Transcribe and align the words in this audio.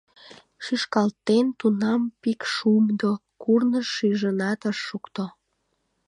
Шӱшкалтен 0.63 1.45
тунам 1.59 2.01
пикшумдо 2.21 3.11
Курныж 3.41 3.87
шижынат 3.95 4.61
ыш 4.69 4.77
шукто: 4.87 5.25